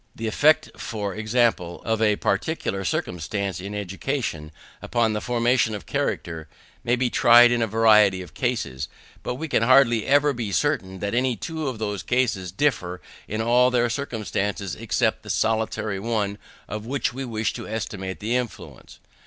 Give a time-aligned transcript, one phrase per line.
[0.15, 6.47] The effect, for example, of a particular circumstance in education, upon the formation of character,
[6.83, 8.87] may be tried in a variety of cases,
[9.21, 13.43] but we can hardly ever be certain that any two of those cases differ in
[13.43, 18.97] all their circumstances except the solitary one of which we wish to estimate the influence.